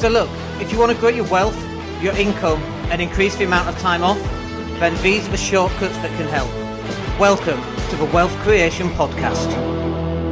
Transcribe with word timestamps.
So 0.00 0.08
look, 0.08 0.30
if 0.62 0.72
you 0.72 0.78
want 0.78 0.92
to 0.92 0.96
grow 0.96 1.10
your 1.10 1.26
wealth, 1.26 1.62
your 2.02 2.16
income, 2.16 2.62
and 2.90 3.02
increase 3.02 3.36
the 3.36 3.44
amount 3.44 3.68
of 3.68 3.78
time 3.80 4.02
off, 4.02 4.18
then 4.80 4.96
these 5.02 5.28
are 5.28 5.30
the 5.30 5.36
shortcuts 5.36 5.94
that 5.98 6.08
can 6.16 6.26
help. 6.26 6.48
Welcome 7.20 7.60
to 7.90 7.96
the 7.96 8.06
Wealth 8.06 8.34
Creation 8.38 8.88
Podcast. 8.92 9.52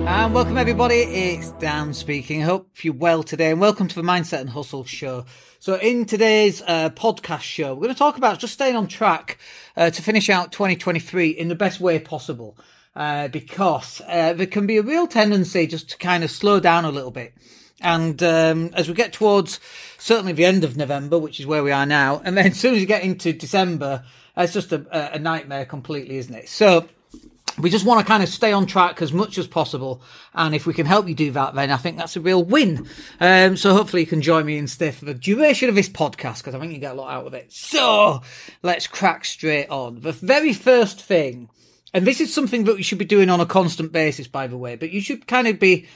And 0.07 0.33
welcome 0.33 0.57
everybody, 0.57 1.01
it's 1.01 1.51
Dan 1.51 1.93
speaking. 1.93 2.41
Hope 2.41 2.83
you're 2.83 2.94
well 2.94 3.22
today 3.22 3.51
and 3.51 3.60
welcome 3.60 3.88
to 3.88 3.94
the 3.94 4.01
Mindset 4.01 4.40
and 4.40 4.49
Hustle 4.49 4.87
show. 4.87 5.26
So 5.58 5.74
in 5.74 6.06
today's 6.06 6.62
uh, 6.62 6.88
podcast 6.88 7.42
show, 7.42 7.74
we're 7.74 7.82
going 7.82 7.94
to 7.94 7.98
talk 7.98 8.16
about 8.16 8.38
just 8.38 8.54
staying 8.54 8.74
on 8.74 8.87
track 8.87 9.37
uh, 9.76 9.90
to 9.90 10.00
finish 10.00 10.30
out 10.30 10.50
2023 10.50 11.28
in 11.28 11.48
the 11.48 11.54
best 11.54 11.78
way 11.78 11.98
possible. 11.98 12.56
Uh, 12.96 13.28
because 13.28 14.00
uh, 14.08 14.32
there 14.32 14.46
can 14.46 14.66
be 14.66 14.78
a 14.78 14.82
real 14.82 15.06
tendency 15.06 15.66
just 15.66 15.90
to 15.90 15.98
kind 15.98 16.24
of 16.24 16.30
slow 16.30 16.59
down 16.59 16.87
a 16.87 16.91
little 16.91 17.10
bit. 17.10 17.34
And 17.80 18.20
um, 18.23 18.70
as 18.74 18.88
we 18.88 18.95
get 18.95 19.12
towards 19.12 19.60
certainly 19.98 20.32
the 20.32 20.45
end 20.45 20.64
of 20.64 20.77
November, 20.77 21.18
which 21.18 21.38
is 21.38 21.46
where 21.46 21.62
we 21.62 21.73
are 21.73 21.87
now, 21.87 22.20
and 22.24 22.37
then 22.37 22.46
as 22.52 22.59
soon 22.59 22.74
as 22.74 22.80
you 22.80 22.87
get 22.87 23.02
into 23.02 23.32
December, 23.32 24.04
it's 24.37 24.52
just 24.52 24.73
a, 24.73 25.14
a 25.14 25.18
nightmare 25.18 25.64
completely, 25.64 26.16
isn't 26.16 26.34
it? 26.34 26.48
So 26.48 26.88
we 27.59 27.70
just 27.70 27.84
want 27.84 28.01
to 28.01 28.06
kind 28.06 28.23
of 28.23 28.28
stay 28.28 28.52
on 28.52 28.66
track 28.66 29.02
as 29.02 29.12
much 29.12 29.38
as 29.38 29.46
possible. 29.46 30.01
And 30.34 30.54
if 30.54 30.66
we 30.66 30.74
can 30.74 30.87
help 30.87 31.09
you 31.09 31.14
do 31.14 31.32
that, 31.32 31.54
then 31.54 31.70
I 31.70 31.77
think 31.77 31.96
that's 31.96 32.16
a 32.16 32.20
real 32.20 32.45
win. 32.45 32.88
Um, 33.20 33.56
so 33.56 33.74
hopefully 33.74 34.02
you 34.02 34.06
can 34.06 34.23
join 34.23 34.46
me 34.46 34.59
and 34.59 34.70
stay 34.70 34.90
for 34.90 35.04
the 35.04 35.15
duration 35.15 35.68
of 35.68 35.74
this 35.74 35.88
podcast 35.88 36.38
because 36.38 36.54
I 36.54 36.60
think 36.60 36.73
you 36.73 36.79
get 36.79 36.92
a 36.92 37.01
lot 37.01 37.12
out 37.12 37.26
of 37.26 37.34
it. 37.34 37.52
So 37.52 38.23
let's 38.62 38.87
crack 38.87 39.24
straight 39.24 39.68
on. 39.68 40.01
The 40.01 40.12
very 40.12 40.52
first 40.52 41.01
thing, 41.01 41.51
and 41.92 42.06
this 42.06 42.20
is 42.20 42.32
something 42.32 42.65
that 42.65 42.76
we 42.76 42.82
should 42.82 42.98
be 42.98 43.04
doing 43.04 43.30
on 43.30 43.40
a 43.40 43.46
constant 43.46 43.92
basis, 43.92 44.29
by 44.29 44.46
the 44.46 44.59
way, 44.59 44.76
but 44.76 44.90
you 44.90 45.01
should 45.01 45.26
kind 45.26 45.48
of 45.48 45.59
be 45.59 45.87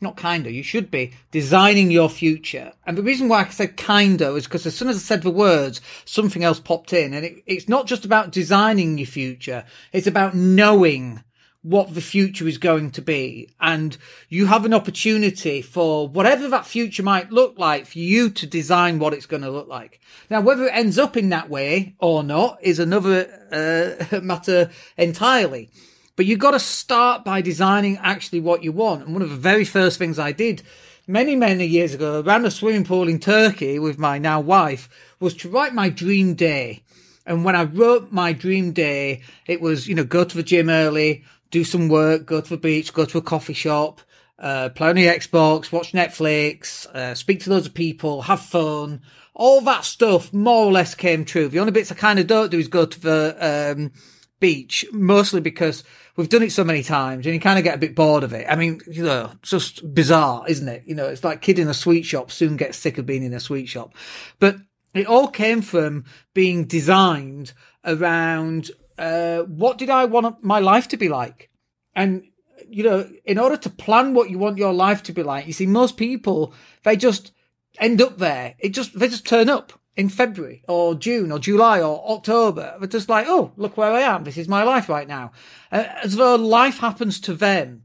not 0.00 0.16
kinda, 0.16 0.52
you 0.52 0.62
should 0.62 0.90
be 0.90 1.12
designing 1.30 1.90
your 1.90 2.10
future. 2.10 2.72
And 2.86 2.98
the 2.98 3.02
reason 3.02 3.28
why 3.28 3.44
I 3.44 3.48
said 3.48 3.76
kinda 3.76 4.34
is 4.34 4.44
because 4.44 4.66
as 4.66 4.76
soon 4.76 4.88
as 4.88 4.96
I 4.96 5.00
said 5.00 5.22
the 5.22 5.30
words, 5.30 5.80
something 6.04 6.44
else 6.44 6.60
popped 6.60 6.92
in. 6.92 7.14
And 7.14 7.24
it, 7.24 7.42
it's 7.46 7.68
not 7.68 7.86
just 7.86 8.04
about 8.04 8.30
designing 8.30 8.98
your 8.98 9.06
future, 9.06 9.64
it's 9.92 10.06
about 10.06 10.34
knowing 10.34 11.22
what 11.66 11.94
the 11.94 12.00
future 12.00 12.46
is 12.46 12.58
going 12.58 12.92
to 12.92 13.02
be. 13.02 13.48
And 13.60 13.96
you 14.28 14.46
have 14.46 14.64
an 14.64 14.74
opportunity 14.74 15.62
for 15.62 16.06
whatever 16.06 16.46
that 16.48 16.64
future 16.64 17.02
might 17.02 17.32
look 17.32 17.58
like 17.58 17.86
for 17.86 17.98
you 17.98 18.30
to 18.30 18.46
design 18.46 19.00
what 19.00 19.12
it's 19.12 19.26
going 19.26 19.42
to 19.42 19.50
look 19.50 19.66
like. 19.66 20.00
Now, 20.30 20.42
whether 20.42 20.66
it 20.66 20.74
ends 20.74 20.96
up 20.96 21.16
in 21.16 21.30
that 21.30 21.50
way 21.50 21.96
or 21.98 22.22
not 22.22 22.58
is 22.62 22.78
another 22.78 23.26
uh, 23.50 24.20
matter 24.22 24.70
entirely. 24.96 25.70
But 26.16 26.24
you've 26.24 26.38
got 26.38 26.52
to 26.52 26.58
start 26.58 27.24
by 27.24 27.42
designing 27.42 27.98
actually 27.98 28.40
what 28.40 28.64
you 28.64 28.72
want. 28.72 29.04
And 29.04 29.12
one 29.12 29.22
of 29.22 29.30
the 29.30 29.36
very 29.36 29.64
first 29.64 29.98
things 29.98 30.18
I 30.18 30.32
did 30.32 30.62
many, 31.06 31.36
many 31.36 31.66
years 31.66 31.94
ago 31.94 32.20
around 32.20 32.46
a 32.46 32.50
swimming 32.50 32.84
pool 32.84 33.06
in 33.06 33.20
Turkey 33.20 33.78
with 33.78 33.98
my 33.98 34.18
now 34.18 34.40
wife 34.40 34.88
was 35.20 35.34
to 35.34 35.50
write 35.50 35.74
my 35.74 35.90
dream 35.90 36.34
day. 36.34 36.82
And 37.26 37.44
when 37.44 37.54
I 37.54 37.64
wrote 37.64 38.12
my 38.12 38.32
dream 38.32 38.72
day, 38.72 39.22
it 39.46 39.60
was, 39.60 39.86
you 39.86 39.94
know, 39.94 40.04
go 40.04 40.24
to 40.24 40.36
the 40.36 40.42
gym 40.42 40.70
early, 40.70 41.24
do 41.50 41.64
some 41.64 41.88
work, 41.88 42.24
go 42.24 42.40
to 42.40 42.50
the 42.50 42.56
beach, 42.56 42.94
go 42.94 43.04
to 43.04 43.18
a 43.18 43.22
coffee 43.22 43.52
shop, 43.52 44.00
uh, 44.38 44.68
play 44.70 44.88
on 44.88 44.96
the 44.96 45.06
Xbox, 45.06 45.72
watch 45.72 45.92
Netflix, 45.92 46.86
uh, 46.86 47.14
speak 47.14 47.40
to 47.40 47.50
loads 47.50 47.66
of 47.66 47.74
people, 47.74 48.22
have 48.22 48.40
fun. 48.40 49.02
All 49.34 49.60
that 49.62 49.84
stuff 49.84 50.32
more 50.32 50.66
or 50.66 50.72
less 50.72 50.94
came 50.94 51.24
true. 51.24 51.48
The 51.48 51.58
only 51.58 51.72
bits 51.72 51.92
I 51.92 51.94
kind 51.94 52.18
of 52.18 52.26
don't 52.26 52.50
do 52.50 52.58
is 52.58 52.68
go 52.68 52.86
to 52.86 53.00
the 53.00 53.74
um, 53.76 53.92
beach, 54.40 54.86
mostly 54.92 55.40
because 55.40 55.84
we've 56.16 56.28
done 56.28 56.42
it 56.42 56.52
so 56.52 56.64
many 56.64 56.82
times 56.82 57.26
and 57.26 57.34
you 57.34 57.40
kind 57.40 57.58
of 57.58 57.64
get 57.64 57.74
a 57.74 57.78
bit 57.78 57.94
bored 57.94 58.24
of 58.24 58.32
it. 58.32 58.46
I 58.48 58.56
mean, 58.56 58.80
you 58.86 59.04
know, 59.04 59.32
just 59.42 59.94
bizarre, 59.94 60.44
isn't 60.48 60.68
it? 60.68 60.82
You 60.86 60.94
know, 60.94 61.06
it's 61.06 61.22
like 61.22 61.42
kid 61.42 61.58
in 61.58 61.68
a 61.68 61.74
sweet 61.74 62.04
shop 62.04 62.30
soon 62.30 62.56
gets 62.56 62.78
sick 62.78 62.98
of 62.98 63.06
being 63.06 63.22
in 63.22 63.34
a 63.34 63.40
sweet 63.40 63.66
shop. 63.66 63.94
But 64.38 64.56
it 64.94 65.06
all 65.06 65.28
came 65.28 65.60
from 65.60 66.04
being 66.32 66.64
designed 66.64 67.52
around, 67.84 68.70
uh, 68.98 69.40
what 69.42 69.78
did 69.78 69.90
I 69.90 70.06
want 70.06 70.42
my 70.42 70.58
life 70.58 70.88
to 70.88 70.96
be 70.96 71.08
like? 71.08 71.50
And, 71.94 72.24
you 72.68 72.82
know, 72.82 73.08
in 73.24 73.38
order 73.38 73.58
to 73.58 73.70
plan 73.70 74.14
what 74.14 74.30
you 74.30 74.38
want 74.38 74.58
your 74.58 74.72
life 74.72 75.02
to 75.04 75.12
be 75.12 75.22
like, 75.22 75.46
you 75.46 75.52
see, 75.52 75.66
most 75.66 75.96
people, 75.96 76.54
they 76.82 76.96
just 76.96 77.32
end 77.78 78.00
up 78.00 78.18
there. 78.18 78.54
It 78.58 78.70
just, 78.70 78.98
they 78.98 79.08
just 79.08 79.26
turn 79.26 79.50
up 79.50 79.74
in 79.96 80.08
February 80.08 80.62
or 80.68 80.94
June 80.94 81.32
or 81.32 81.38
July 81.38 81.80
or 81.80 82.08
October. 82.10 82.76
But 82.78 82.90
just 82.90 83.08
like, 83.08 83.26
oh, 83.28 83.52
look 83.56 83.76
where 83.76 83.92
I 83.92 84.02
am. 84.02 84.24
This 84.24 84.36
is 84.36 84.48
my 84.48 84.62
life 84.62 84.88
right 84.88 85.08
now. 85.08 85.32
Uh, 85.72 85.84
as 86.02 86.16
though 86.16 86.36
life 86.36 86.78
happens 86.78 87.18
to 87.20 87.34
them. 87.34 87.84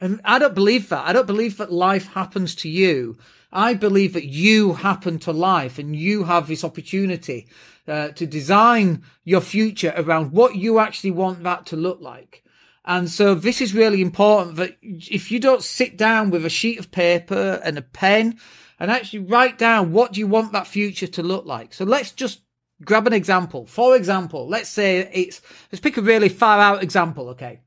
And 0.00 0.20
I 0.24 0.38
don't 0.38 0.54
believe 0.54 0.88
that. 0.90 1.06
I 1.06 1.12
don't 1.12 1.26
believe 1.26 1.56
that 1.56 1.72
life 1.72 2.12
happens 2.12 2.54
to 2.56 2.68
you. 2.68 3.18
I 3.52 3.74
believe 3.74 4.12
that 4.12 4.26
you 4.26 4.74
happen 4.74 5.18
to 5.20 5.32
life 5.32 5.78
and 5.78 5.96
you 5.96 6.24
have 6.24 6.46
this 6.46 6.62
opportunity 6.62 7.48
uh, 7.88 8.08
to 8.08 8.26
design 8.26 9.02
your 9.24 9.40
future 9.40 9.94
around 9.96 10.32
what 10.32 10.54
you 10.54 10.78
actually 10.78 11.10
want 11.10 11.42
that 11.42 11.66
to 11.66 11.76
look 11.76 12.00
like. 12.00 12.44
And 12.84 13.10
so 13.10 13.34
this 13.34 13.60
is 13.60 13.74
really 13.74 14.00
important 14.00 14.56
that 14.56 14.76
if 14.80 15.30
you 15.30 15.40
don't 15.40 15.62
sit 15.62 15.96
down 15.96 16.30
with 16.30 16.44
a 16.44 16.50
sheet 16.50 16.78
of 16.78 16.90
paper 16.90 17.60
and 17.64 17.76
a 17.76 17.82
pen 17.82 18.38
and 18.78 18.90
actually 18.90 19.20
write 19.20 19.58
down 19.58 19.92
what 19.92 20.12
do 20.12 20.20
you 20.20 20.26
want 20.26 20.52
that 20.52 20.66
future 20.66 21.06
to 21.06 21.22
look 21.22 21.46
like. 21.46 21.74
So 21.74 21.84
let's 21.84 22.12
just 22.12 22.40
grab 22.84 23.06
an 23.06 23.12
example. 23.12 23.66
For 23.66 23.96
example, 23.96 24.48
let's 24.48 24.68
say 24.68 25.08
it's, 25.12 25.40
let's 25.72 25.80
pick 25.80 25.96
a 25.96 26.02
really 26.02 26.28
far 26.28 26.60
out 26.60 26.82
example, 26.82 27.30
okay? 27.30 27.60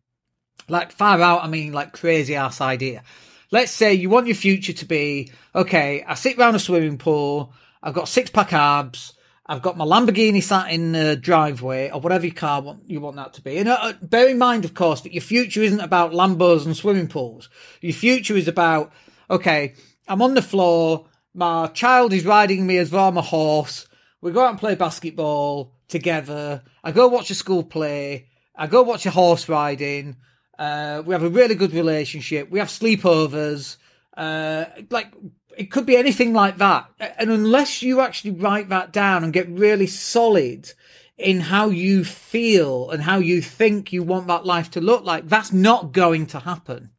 Like 0.70 0.92
far 0.92 1.22
out, 1.22 1.44
I 1.44 1.48
mean 1.48 1.74
like 1.74 1.94
crazy 1.94 2.36
ass 2.36 2.62
idea. 2.62 3.04
Let's 3.52 3.72
say 3.72 3.94
you 3.94 4.10
want 4.10 4.28
your 4.28 4.36
future 4.36 4.74
to 4.74 4.86
be, 4.86 5.32
okay, 5.54 6.04
I 6.08 6.14
sit 6.14 6.38
around 6.38 6.56
a 6.56 6.60
swimming 6.60 6.98
pool, 6.98 7.54
I've 7.84 7.94
got 7.94 8.08
six 8.08 8.30
pack 8.30 8.54
abs, 8.54 9.14
I've 9.46 9.62
got 9.62 9.76
my 9.76 9.84
Lamborghini 9.84 10.42
sat 10.42 10.72
in 10.72 10.94
the 10.94 11.18
driveway 11.18 11.92
or 11.92 12.00
whatever 12.00 12.26
your 12.26 12.36
car 12.36 12.62
want, 12.62 12.90
you 12.90 13.02
want 13.02 13.18
that 13.18 13.34
to 13.34 13.42
be. 13.42 13.58
And 13.58 13.68
uh, 13.68 13.94
bear 14.02 14.30
in 14.30 14.38
mind, 14.38 14.64
of 14.64 14.74
course, 14.74 15.02
that 15.02 15.12
your 15.14 15.22
future 15.22 15.62
isn't 15.62 15.82
about 15.82 16.14
Lambos 16.14 16.66
and 16.66 16.78
swimming 16.78 17.10
pools. 17.10 17.50
Your 17.82 17.92
future 17.92 18.38
is 18.38 18.48
about, 18.48 18.94
okay, 19.30 19.74
I'm 20.08 20.22
on 20.22 20.34
the 20.34 20.42
floor. 20.42 21.08
My 21.34 21.68
child 21.68 22.14
is 22.14 22.26
riding 22.26 22.68
me 22.68 22.78
as 22.78 22.90
though 22.90 23.08
I'm 23.08 23.18
a 23.18 23.22
horse. 23.22 23.88
We 24.22 24.32
go 24.32 24.44
out 24.44 24.52
and 24.52 24.60
play 24.60 24.76
basketball 24.76 25.74
together. 25.88 26.64
I 26.84 26.92
go 26.92 27.08
watch 27.08 27.32
a 27.32 27.36
school 27.36 27.64
play. 27.64 28.28
I 28.56 28.68
go 28.68 28.84
watch 28.84 29.06
a 29.06 29.12
horse 29.12 29.48
riding. 29.48 30.18
Uh, 30.60 31.02
we 31.06 31.14
have 31.14 31.24
a 31.24 31.30
really 31.30 31.56
good 31.56 31.74
relationship. 31.74 32.52
We 32.52 32.60
have 32.60 32.68
sleepovers. 32.68 33.78
Uh, 34.16 34.66
like 34.90 35.14
it 35.58 35.72
could 35.72 35.86
be 35.86 35.98
anything 35.98 36.34
like 36.34 36.58
that. 36.58 36.90
And 37.00 37.32
unless 37.32 37.82
you 37.82 38.02
actually 38.02 38.32
write 38.32 38.70
that 38.70 38.92
down 38.92 39.24
and 39.24 39.34
get 39.34 39.50
really 39.50 39.88
solid 39.88 40.72
in 41.18 41.40
how 41.40 41.70
you 41.70 42.04
feel 42.04 42.90
and 42.90 43.04
how 43.04 43.18
you 43.18 43.42
think 43.42 43.94
you 43.94 44.04
want 44.04 44.28
that 44.28 44.46
life 44.46 44.72
to 44.72 44.82
look 44.82 45.04
like, 45.04 45.28
that's 45.28 45.54
not 45.54 45.92
going 45.92 46.26
to 46.28 46.40
happen. 46.40 46.92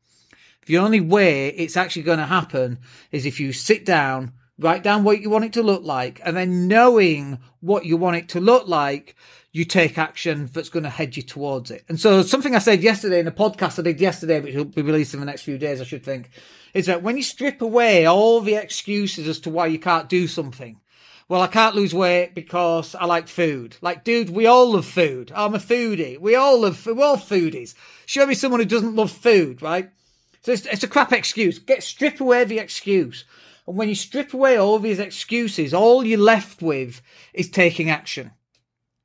The 0.67 0.79
only 0.79 1.01
way 1.01 1.49
it's 1.49 1.77
actually 1.77 2.03
going 2.03 2.19
to 2.19 2.27
happen 2.27 2.79
is 3.11 3.27
if 3.27 3.41
you 3.41 3.53
sit 3.53 3.85
down, 3.85 4.33
write 4.59 4.83
down 4.83 5.05
what 5.05 5.21
you 5.21 5.29
want 5.29 5.45
it 5.45 5.53
to 5.55 5.63
look 5.63 5.83
like, 5.83 6.21
and 6.25 6.37
then 6.37 6.69
knowing 6.69 7.39
what 7.61 7.85
you 7.85 7.97
want 7.97 8.17
it 8.17 8.29
to 8.31 8.41
look 8.41 8.69
like, 8.69 9.17
you 9.51 9.65
take 9.65 9.99
action 9.99 10.49
that's 10.53 10.71
going 10.71 10.85
to 10.85 10.91
head 10.91 11.17
you 11.17 11.23
towards 11.23 11.71
it. 11.71 11.85
And 11.89 12.01
so 12.01 12.23
something 12.23 12.55
I 12.55 12.59
said 12.59 12.83
yesterday 12.83 13.21
in 13.21 13.27
a 13.27 13.33
podcast 13.33 13.79
I 13.79 13.83
did 13.83 14.01
yesterday, 14.01 14.41
which 14.41 14.55
will 14.55 14.65
be 14.65 14.83
released 14.83 15.15
in 15.15 15.21
the 15.21 15.27
next 15.27 15.43
few 15.43 15.59
days, 15.59 15.81
I 15.81 15.85
should 15.85 16.05
think, 16.05 16.31
is 16.73 16.87
that 16.87 17.03
when 17.03 17.17
you 17.17 17.23
strip 17.23 17.61
away 17.61 18.07
all 18.07 18.41
the 18.41 18.55
excuses 18.55 19.29
as 19.29 19.41
to 19.41 19.51
why 19.51 19.67
you 19.67 19.79
can't 19.79 20.09
do 20.09 20.27
something, 20.27 20.81
well, 21.29 21.43
I 21.43 21.49
can't 21.49 21.75
lose 21.75 21.95
weight 21.95 22.35
because 22.35 22.95
I 22.95 23.05
like 23.05 23.29
food. 23.29 23.77
Like, 23.81 24.05
dude, 24.05 24.31
we 24.31 24.47
all 24.47 24.73
love 24.73 24.87
food. 24.87 25.33
I'm 25.35 25.55
a 25.55 25.59
foodie. 25.59 26.19
We 26.19 26.35
all 26.35 26.61
love, 26.61 26.85
we're 26.87 27.05
all 27.05 27.17
foodies. 27.17 27.75
Show 28.07 28.27
me 28.27 28.35
someone 28.35 28.61
who 28.61 28.67
doesn't 28.67 28.97
love 28.97 29.11
food, 29.11 29.61
right? 29.63 29.91
So 30.43 30.53
it's, 30.53 30.67
it's 30.67 30.83
a 30.83 30.89
crap 30.89 31.13
excuse. 31.13 31.59
Get 31.59 31.83
strip 31.83 32.21
away 32.21 32.45
the 32.45 32.59
excuse. 32.59 33.25
And 33.67 33.77
when 33.77 33.89
you 33.89 33.95
strip 33.95 34.35
away 34.35 34.57
all 34.57 34.79
these 34.79 34.99
excuses, 34.99 35.73
all 35.73 36.05
you're 36.05 36.19
left 36.19 36.63
with 36.63 37.01
is 37.33 37.49
taking 37.49 37.91
action. 37.91 38.33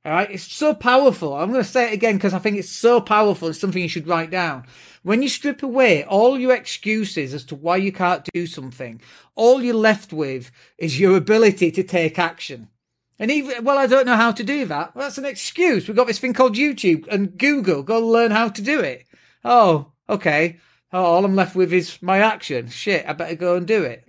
All 0.04 0.14
right. 0.14 0.32
It's 0.32 0.52
so 0.52 0.74
powerful. 0.74 1.36
I'm 1.36 1.52
going 1.52 1.64
to 1.64 1.70
say 1.70 1.90
it 1.90 1.94
again 1.94 2.16
because 2.16 2.34
I 2.34 2.40
think 2.40 2.58
it's 2.58 2.70
so 2.70 3.02
powerful. 3.02 3.50
It's 3.50 3.60
something 3.60 3.82
you 3.82 3.90
should 3.90 4.08
write 4.08 4.32
down. 4.32 4.66
When 5.04 5.22
you 5.22 5.30
strip 5.30 5.64
away 5.64 6.04
all 6.04 6.40
your 6.40 6.56
excuses 6.56 7.34
as 7.34 7.44
to 7.46 7.56
why 7.56 7.78
you 7.78 7.92
can't 7.92 8.28
do 8.34 8.48
something, 8.48 9.02
all 9.36 9.62
you're 9.62 9.76
left 9.76 10.12
with 10.14 10.50
is 10.78 11.00
your 11.00 11.18
ability 11.18 11.72
to 11.72 11.84
take 11.84 12.18
action. 12.18 12.70
And 13.20 13.32
even, 13.32 13.64
well, 13.64 13.78
I 13.78 13.88
don't 13.88 14.06
know 14.06 14.16
how 14.16 14.32
to 14.32 14.44
do 14.44 14.66
that. 14.66 14.96
Well, 14.96 15.06
that's 15.06 15.18
an 15.18 15.26
excuse. 15.26 15.88
We've 15.88 15.98
got 15.98 16.08
this 16.08 16.20
thing 16.20 16.34
called 16.34 16.56
YouTube 16.56 17.08
and 17.08 17.38
Google. 17.38 17.84
Go 17.84 18.00
learn 18.00 18.32
how 18.32 18.50
to 18.50 18.62
do 18.62 18.80
it. 18.80 19.06
Oh, 19.44 19.92
okay. 20.10 20.60
Oh, 20.94 21.04
all 21.04 21.26
I'm 21.26 21.36
left 21.36 21.56
with 21.56 21.74
is 21.74 22.02
my 22.02 22.20
action. 22.20 22.70
Shit, 22.70 23.08
I 23.08 23.14
better 23.14 23.36
go 23.36 23.56
and 23.56 23.68
do 23.68 23.84
it. 23.84 24.08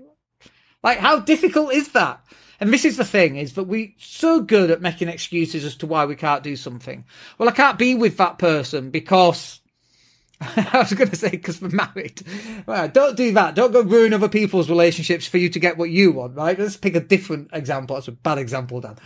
Like, 0.83 0.99
how 0.99 1.19
difficult 1.19 1.73
is 1.73 1.89
that? 1.89 2.25
And 2.61 2.73
this 2.73 2.85
is 2.85 2.97
the 2.97 3.05
thing, 3.05 3.37
is 3.37 3.55
that 3.55 3.65
we're 3.65 3.93
so 3.99 4.41
good 4.41 4.71
at 4.71 4.81
making 4.81 5.09
excuses 5.09 5.65
as 5.65 5.77
to 5.77 5.87
why 5.87 6.05
we 6.05 6.17
can't 6.17 6.43
do 6.43 6.57
something. 6.57 7.05
Well, 7.37 7.49
I 7.49 7.53
can't 7.53 7.79
be 7.79 7.95
with 7.95 8.17
that 8.17 8.39
person 8.39 8.91
because 8.91 9.61
I 10.41 10.79
was 10.79 10.93
going 10.93 11.11
to 11.11 11.17
say 11.17 11.31
because 11.31 11.61
we're 11.61 11.69
married. 11.69 12.23
Right, 12.67 12.93
don't 12.93 13.17
do 13.17 13.33
that. 13.33 13.55
Don't 13.55 13.73
go 13.73 13.83
ruin 13.83 14.13
other 14.13 14.29
people's 14.29 14.71
relationships 14.71 15.27
for 15.27 15.39
you 15.39 15.49
to 15.49 15.59
get 15.59 15.79
what 15.79 15.91
you 15.91 16.13
want, 16.13 16.37
right? 16.37 16.59
Let's 16.59 16.77
pick 16.77 16.95
a 16.95 17.01
different 17.01 17.51
example. 17.53 17.97
That's 17.97 18.09
a 18.09 18.13
bad 18.13 18.39
example, 18.39 18.81
Dan. 18.81 18.97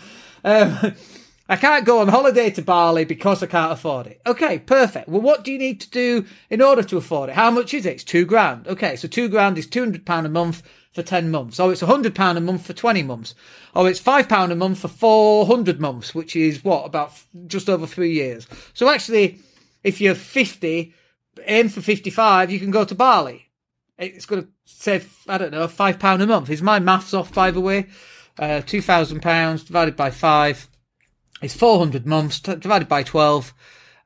Um, 0.44 0.94
I 1.52 1.56
can't 1.56 1.84
go 1.84 1.99
on 1.99 2.08
holiday 2.08 2.49
to 2.49 2.62
Bali 2.62 3.04
because 3.04 3.43
I 3.43 3.46
can't 3.46 3.72
afford 3.72 4.06
it. 4.06 4.22
Okay, 4.26 4.58
perfect. 4.58 5.06
Well, 5.06 5.20
what 5.20 5.44
do 5.44 5.52
you 5.52 5.58
need 5.58 5.82
to 5.82 5.90
do 5.90 6.25
in 6.49 6.62
order 6.62 6.82
to 6.84 6.96
afford 6.96 7.28
it? 7.28 7.34
How 7.34 7.50
much 7.50 7.75
is 7.75 7.84
it? 7.84 7.93
It's 7.93 8.04
two 8.04 8.25
grand. 8.25 8.66
Okay, 8.66 8.96
so 8.96 9.06
two 9.06 9.28
grand 9.28 9.58
is 9.58 9.66
£200 9.66 10.25
a 10.25 10.28
month 10.31 10.62
for 10.94 11.02
10 11.02 11.31
months. 11.31 11.60
Or 11.60 11.70
it's 11.70 11.82
£100 11.82 12.37
a 12.38 12.40
month 12.40 12.64
for 12.64 12.72
20 12.72 13.02
months. 13.02 13.34
Or 13.75 13.87
it's 13.87 14.00
£5 14.00 14.50
a 14.50 14.54
month 14.54 14.78
for 14.78 14.88
400 14.88 15.78
months, 15.78 16.14
which 16.14 16.34
is 16.34 16.64
what, 16.64 16.87
about 16.87 17.12
just 17.46 17.69
over 17.69 17.87
three 17.87 18.14
years. 18.14 18.49
So 18.72 18.88
actually, 18.88 19.38
if 19.84 20.00
you're 20.00 20.14
50, 20.14 20.94
aim 21.44 21.69
for 21.69 21.82
55, 21.82 22.50
you 22.50 22.60
can 22.60 22.70
go 22.70 22.87
to 22.87 22.94
Bali. 22.94 23.50
It's 23.99 24.25
going 24.25 24.44
to 24.44 24.49
save, 24.64 25.19
I 25.28 25.37
don't 25.37 25.52
know, 25.52 25.69
£5 25.69 26.22
a 26.22 26.26
month. 26.26 26.49
Is 26.49 26.62
my 26.62 26.78
maths 26.78 27.12
off, 27.12 27.34
by 27.34 27.50
the 27.50 27.60
way? 27.60 27.88
Uh, 28.38 28.62
£2,000 28.64 29.66
divided 29.66 29.96
by 29.96 30.10
five 30.10 30.66
it's 31.42 31.54
400 31.54 32.06
months 32.06 32.40
divided 32.40 32.88
by 32.88 33.02
12. 33.02 33.52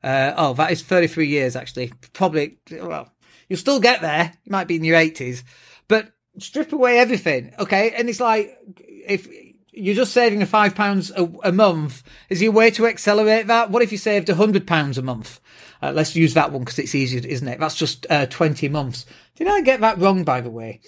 Uh, 0.02 0.34
oh, 0.36 0.54
that 0.54 0.72
is 0.72 0.82
33 0.82 1.26
years, 1.26 1.56
actually. 1.56 1.92
Probably, 2.12 2.58
well, 2.70 3.12
you'll 3.48 3.58
still 3.58 3.80
get 3.80 4.00
there. 4.00 4.32
You 4.44 4.52
might 4.52 4.68
be 4.68 4.76
in 4.76 4.84
your 4.84 4.98
80s. 4.98 5.42
But 5.88 6.12
strip 6.38 6.72
away 6.72 6.98
everything, 6.98 7.52
okay? 7.58 7.92
And 7.92 8.08
it's 8.08 8.20
like, 8.20 8.56
if 8.78 9.28
you're 9.72 9.94
just 9.94 10.12
saving 10.12 10.42
a 10.42 10.46
five 10.46 10.74
pounds 10.74 11.10
a 11.10 11.52
month, 11.52 12.02
is 12.30 12.42
a 12.42 12.48
way 12.48 12.70
to 12.72 12.86
accelerate 12.86 13.46
that? 13.48 13.70
What 13.70 13.82
if 13.82 13.92
you 13.92 13.98
saved 13.98 14.28
a 14.28 14.34
hundred 14.34 14.66
pounds 14.66 14.96
a 14.98 15.02
month? 15.02 15.40
Uh, 15.82 15.92
let's 15.92 16.16
use 16.16 16.34
that 16.34 16.52
one 16.52 16.62
because 16.62 16.78
it's 16.78 16.94
easier, 16.94 17.20
isn't 17.26 17.46
it? 17.46 17.60
That's 17.60 17.74
just 17.74 18.06
uh, 18.08 18.26
20 18.26 18.68
months. 18.68 19.04
Did 19.34 19.48
I 19.48 19.60
get 19.60 19.80
that 19.80 19.98
wrong, 19.98 20.24
by 20.24 20.40
the 20.40 20.50
way? 20.50 20.80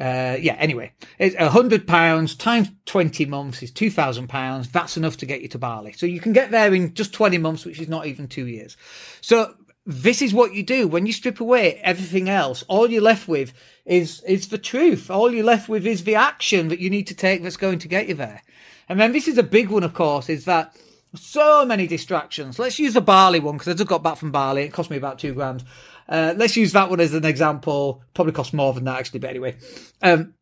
Uh, 0.00 0.38
yeah, 0.40 0.54
anyway, 0.54 0.92
it's 1.18 1.36
hundred 1.36 1.86
pounds 1.86 2.34
times 2.34 2.70
20 2.86 3.26
months 3.26 3.62
is 3.62 3.70
2,000 3.70 4.28
pounds. 4.28 4.70
That's 4.70 4.96
enough 4.96 5.18
to 5.18 5.26
get 5.26 5.42
you 5.42 5.48
to 5.48 5.58
Bali. 5.58 5.92
So 5.92 6.06
you 6.06 6.20
can 6.20 6.32
get 6.32 6.50
there 6.50 6.72
in 6.72 6.94
just 6.94 7.12
20 7.12 7.36
months, 7.36 7.66
which 7.66 7.78
is 7.78 7.88
not 7.88 8.06
even 8.06 8.26
two 8.26 8.46
years. 8.46 8.78
So 9.20 9.54
this 9.84 10.22
is 10.22 10.32
what 10.32 10.54
you 10.54 10.62
do 10.62 10.88
when 10.88 11.04
you 11.04 11.12
strip 11.12 11.40
away 11.40 11.74
everything 11.82 12.30
else. 12.30 12.62
All 12.66 12.90
you're 12.90 13.02
left 13.02 13.28
with 13.28 13.52
is, 13.84 14.22
is 14.22 14.48
the 14.48 14.58
truth. 14.58 15.10
All 15.10 15.32
you're 15.32 15.44
left 15.44 15.68
with 15.68 15.86
is 15.86 16.04
the 16.04 16.14
action 16.14 16.68
that 16.68 16.80
you 16.80 16.88
need 16.88 17.06
to 17.08 17.14
take 17.14 17.42
that's 17.42 17.58
going 17.58 17.80
to 17.80 17.88
get 17.88 18.08
you 18.08 18.14
there. 18.14 18.42
And 18.88 18.98
then 18.98 19.12
this 19.12 19.28
is 19.28 19.36
a 19.36 19.42
big 19.42 19.68
one, 19.68 19.84
of 19.84 19.92
course, 19.92 20.30
is 20.30 20.46
that 20.46 20.74
so 21.14 21.66
many 21.66 21.86
distractions. 21.86 22.58
Let's 22.58 22.78
use 22.78 22.94
the 22.94 23.00
Bali 23.00 23.40
one 23.40 23.56
because 23.56 23.68
I 23.68 23.74
just 23.74 23.88
got 23.88 24.02
back 24.02 24.16
from 24.16 24.30
Bali. 24.30 24.62
It 24.62 24.72
cost 24.72 24.90
me 24.90 24.96
about 24.96 25.18
two 25.18 25.34
grand. 25.34 25.64
Uh, 26.10 26.34
let's 26.36 26.56
use 26.56 26.72
that 26.72 26.90
one 26.90 27.00
as 27.00 27.14
an 27.14 27.24
example. 27.24 28.02
Probably 28.12 28.32
cost 28.32 28.52
more 28.52 28.74
than 28.74 28.84
that 28.84 28.98
actually, 28.98 29.20
but 29.20 29.30
anyway, 29.30 29.56
um, 30.02 30.34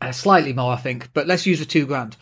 uh, 0.00 0.12
slightly 0.12 0.52
more 0.52 0.72
I 0.72 0.76
think. 0.76 1.12
But 1.14 1.26
let's 1.26 1.46
use 1.46 1.60
the 1.60 1.64
two 1.64 1.86
grand. 1.86 2.16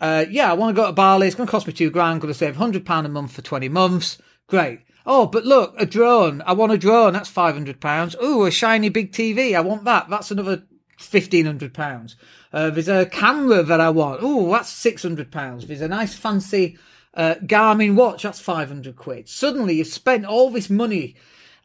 Uh, 0.00 0.24
yeah, 0.30 0.50
I 0.50 0.54
want 0.54 0.74
to 0.74 0.80
go 0.80 0.86
to 0.86 0.92
Bali. 0.92 1.26
It's 1.26 1.36
going 1.36 1.46
to 1.46 1.50
cost 1.50 1.66
me 1.66 1.72
two 1.72 1.90
grand. 1.90 2.14
I'm 2.14 2.18
Going 2.20 2.32
to 2.32 2.38
save 2.38 2.56
hundred 2.56 2.86
pound 2.86 3.06
a 3.06 3.10
month 3.10 3.32
for 3.32 3.42
twenty 3.42 3.68
months. 3.68 4.18
Great. 4.46 4.80
Oh, 5.04 5.26
but 5.26 5.44
look, 5.44 5.74
a 5.78 5.86
drone. 5.86 6.42
I 6.46 6.52
want 6.52 6.72
a 6.72 6.78
drone. 6.78 7.12
That's 7.12 7.28
five 7.28 7.54
hundred 7.54 7.80
pounds. 7.80 8.16
Oh, 8.18 8.44
a 8.44 8.50
shiny 8.50 8.88
big 8.88 9.12
TV. 9.12 9.54
I 9.54 9.60
want 9.60 9.84
that. 9.84 10.08
That's 10.08 10.30
another 10.30 10.64
fifteen 10.98 11.46
hundred 11.46 11.74
pounds. 11.74 12.16
Uh, 12.52 12.70
there's 12.70 12.88
a 12.88 13.06
camera 13.06 13.62
that 13.62 13.80
I 13.80 13.90
want. 13.90 14.20
Oh, 14.22 14.50
that's 14.52 14.68
six 14.68 15.02
hundred 15.02 15.32
pounds. 15.32 15.66
There's 15.66 15.80
a 15.80 15.88
nice 15.88 16.14
fancy 16.14 16.78
uh, 17.14 17.34
Garmin 17.42 17.94
watch. 17.94 18.22
That's 18.22 18.40
five 18.40 18.68
hundred 18.68 18.96
quid. 18.96 19.28
Suddenly, 19.28 19.76
you've 19.76 19.88
spent 19.88 20.24
all 20.24 20.50
this 20.50 20.70
money 20.70 21.16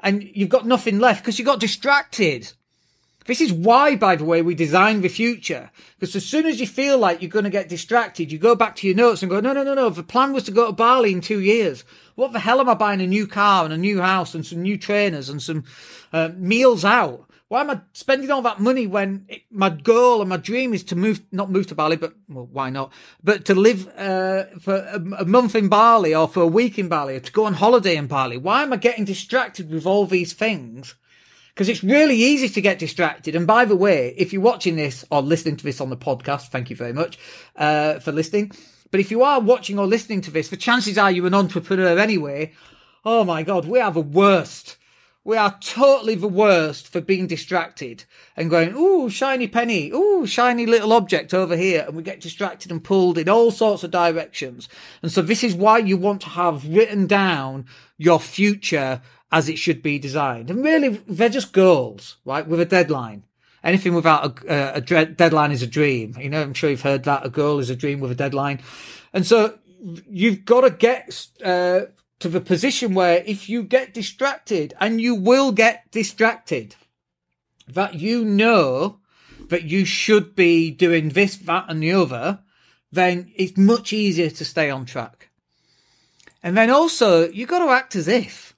and 0.04 0.24
you've 0.36 0.50
got 0.50 0.68
nothing 0.68 1.00
left 1.00 1.24
because 1.24 1.40
you 1.40 1.46
got 1.46 1.60
distracted. 1.60 2.52
This 3.26 3.40
is 3.40 3.54
why, 3.54 3.96
by 3.96 4.18
the 4.18 4.26
way, 4.26 4.42
we 4.42 4.54
design 4.54 5.02
the 5.02 5.08
future. 5.08 5.72
Because 5.98 6.16
as 6.16 6.26
soon 6.26 6.46
as 6.46 6.60
you 6.60 6.68
feel 6.68 6.98
like 6.98 7.22
you're 7.22 7.32
going 7.32 7.46
to 7.46 7.50
get 7.50 7.70
distracted, 7.70 8.32
you 8.32 8.38
go 8.38 8.54
back 8.54 8.76
to 8.78 8.88
your 8.88 8.98
notes 8.98 9.24
and 9.24 9.30
go, 9.30 9.40
no, 9.40 9.54
no, 9.54 9.64
no, 9.64 9.74
no. 9.74 9.90
The 9.90 10.04
plan 10.04 10.34
was 10.34 10.44
to 10.44 10.52
go 10.52 10.68
to 10.68 10.74
Bali 10.74 11.14
in 11.14 11.22
two 11.22 11.40
years. 11.40 11.86
What 12.16 12.34
the 12.34 12.40
hell 12.40 12.60
am 12.60 12.68
I 12.68 12.74
buying 12.74 13.02
a 13.02 13.08
new 13.08 13.26
car 13.26 13.64
and 13.64 13.74
a 13.74 13.78
new 13.78 14.02
house 14.02 14.36
and 14.36 14.46
some 14.46 14.62
new 14.62 14.78
trainers 14.78 15.30
and 15.30 15.42
some 15.42 15.64
uh, 16.12 16.32
meals 16.36 16.84
out? 16.84 17.30
Why 17.54 17.62
am 17.62 17.70
I 17.70 17.82
spending 17.94 18.32
all 18.32 18.42
that 18.42 18.60
money 18.60 18.88
when 18.88 19.28
it, 19.30 19.44
my 19.52 19.70
goal 19.70 20.22
and 20.22 20.30
my 20.30 20.38
dream 20.38 20.74
is 20.74 20.84
to 20.86 20.96
move, 20.96 21.22
not 21.32 21.52
move 21.52 21.68
to 21.68 21.76
Bali, 21.76 21.98
but 21.98 22.16
well, 22.28 22.50
why 22.52 22.72
not? 22.72 22.92
But 23.24 23.46
to 23.46 23.54
live 23.54 23.88
uh, 23.90 24.46
for 24.60 24.78
a, 24.78 25.00
a, 25.20 25.26
month 25.26 25.54
in 25.54 25.70
Bali 25.70 26.16
or 26.16 26.28
for 26.28 26.42
a 26.42 26.48
week 26.48 26.80
in 26.80 26.88
Bali 26.88 27.16
or 27.16 27.20
to 27.20 27.32
go 27.32 27.46
on 27.46 27.54
holiday 27.54 27.96
in 27.96 28.08
Bali. 28.08 28.38
Why 28.38 28.64
am 28.64 28.74
I 28.74 28.78
getting 28.78 29.06
distracted 29.06 29.70
with 29.70 29.86
all 29.86 30.08
these 30.08 30.34
things? 30.34 30.96
Because 31.54 31.70
it's 31.70 31.84
really 31.84 32.16
easy 32.16 32.50
to 32.50 32.60
get 32.60 32.80
distracted. 32.80 33.36
And 33.36 33.46
by 33.46 33.66
the 33.66 33.76
way, 33.76 34.16
if 34.18 34.34
you're 34.34 34.42
watching 34.42 34.76
this 34.76 35.06
or 35.12 35.22
listening 35.22 35.58
to 35.58 35.64
this 35.64 35.80
on 35.80 35.92
the 35.92 35.96
podcast, 35.96 36.48
thank 36.48 36.72
you 36.72 36.76
very 36.76 36.94
much 36.94 37.20
uh, 37.56 38.00
for 38.00 38.12
listening. 38.12 38.52
But 38.90 39.00
if 39.00 39.12
you 39.12 39.22
are 39.22 39.40
watching 39.40 39.78
or 39.78 39.86
listening 39.86 40.22
to 40.22 40.32
this, 40.32 40.50
the 40.50 40.58
chances 40.58 40.98
are 40.98 41.12
you're 41.12 41.28
an 41.28 41.36
entrepreneur 41.36 42.00
anyway. 42.00 42.54
Oh 43.06 43.24
my 43.24 43.44
God, 43.44 43.66
we 43.66 43.80
are 43.80 43.92
the 43.92 44.02
worst 44.02 44.78
we 45.26 45.38
are 45.38 45.58
totally 45.62 46.16
the 46.16 46.28
worst 46.28 46.92
for 46.92 47.00
being 47.00 47.28
distracted 47.28 48.04
and 48.36 48.50
going, 48.50 48.76
ooh, 48.76 49.10
shiny 49.10 49.48
penny, 49.48 49.90
ooh, 49.92 50.26
shiny 50.28 50.66
little 50.66 50.92
object 50.92 51.34
over 51.34 51.56
here. 51.56 51.86
And 51.88 51.96
we 51.96 52.04
get 52.04 52.20
distracted 52.20 52.72
and 52.72 52.84
pulled 52.84 53.18
in 53.18 53.30
all 53.30 53.50
sorts 53.50 53.84
of 53.84 53.92
directions. 53.92 54.68
And 55.02 55.12
so 55.12 55.22
this 55.22 55.44
is 55.44 55.56
why 55.56 55.78
you 55.78 55.96
want 55.96 56.22
to 56.22 56.30
have 56.30 56.68
written 56.68 57.08
down 57.08 57.66
your 57.98 58.20
future 58.20 59.02
as 59.32 59.48
it 59.48 59.58
should 59.58 59.82
be 59.82 59.98
designed. 59.98 60.50
And 60.50 60.64
really, 60.64 60.90
they're 61.08 61.30
just 61.30 61.54
goals, 61.54 62.18
right? 62.26 62.46
With 62.46 62.60
a 62.60 62.66
deadline. 62.66 63.24
Anything 63.64 63.96
without 63.96 64.44
a, 64.44 64.76
a, 64.76 64.98
a 64.98 65.06
deadline 65.06 65.54
is 65.54 65.62
a 65.62 65.68
dream. 65.68 66.18
You 66.20 66.30
know, 66.30 66.42
I'm 66.42 66.54
sure 66.54 66.70
you've 66.70 66.82
heard 66.82 67.06
that 67.06 67.26
a 67.26 67.30
goal 67.30 67.60
is 67.60 67.70
a 67.70 67.78
dream 67.78 68.02
with 68.02 68.12
a 68.12 68.16
deadline. 68.16 68.60
And 69.14 69.26
so 69.26 69.58
you've 70.10 70.44
got 70.44 70.62
to 70.62 70.70
get, 70.70 71.28
uh, 71.44 71.82
to 72.24 72.30
the 72.30 72.42
position 72.42 72.94
where 72.94 73.22
if 73.26 73.50
you 73.50 73.64
get 73.64 73.94
distracted, 73.94 74.74
and 74.80 75.00
you 75.00 75.14
will 75.14 75.52
get 75.52 75.92
distracted, 75.92 76.76
that 77.68 77.96
you 77.96 78.24
know 78.24 79.00
that 79.50 79.64
you 79.64 79.84
should 79.84 80.34
be 80.34 80.72
doing 80.72 81.10
this, 81.10 81.36
that, 81.36 81.66
and 81.68 81.84
the 81.84 81.92
other, 81.92 82.40
then 82.92 83.30
it's 83.36 83.58
much 83.58 83.92
easier 83.92 84.30
to 84.30 84.46
stay 84.46 84.70
on 84.70 84.86
track. 84.86 85.30
And 86.42 86.56
then 86.56 86.70
also, 86.70 87.30
you've 87.30 87.50
got 87.50 87.60
to 87.60 87.72
act 87.72 87.96
as 87.96 88.08
if. 88.08 88.56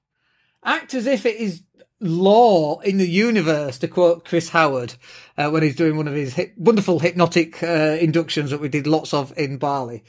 Act 0.64 0.94
as 0.94 1.08
if 1.08 1.26
it 1.26 1.38
is 1.38 1.64
law 2.00 2.80
in 2.82 2.98
the 2.98 3.10
universe, 3.10 3.80
to 3.80 3.88
quote 3.88 4.26
Chris 4.26 4.50
Howard, 4.50 4.94
uh, 5.40 5.50
when 5.50 5.64
he's 5.64 5.76
doing 5.76 5.98
one 5.98 6.08
of 6.08 6.14
his 6.14 6.36
hip, 6.36 6.54
wonderful 6.56 7.00
hypnotic 7.00 7.64
uh, 7.64 7.98
inductions 8.00 8.52
that 8.52 8.62
we 8.62 8.70
did 8.70 8.86
lots 8.86 9.12
of 9.12 9.36
in 9.38 9.58
Bali. 9.58 10.04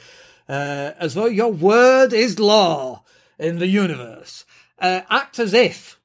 Uh, 0.47 0.93
as 0.99 1.15
though 1.15 1.27
your 1.27 1.53
word 1.53 2.13
is 2.13 2.39
law 2.39 3.03
in 3.39 3.59
the 3.59 3.67
universe. 3.67 4.45
Uh, 4.79 5.03
act 5.09 5.39
as 5.39 5.55
if, 5.55 5.99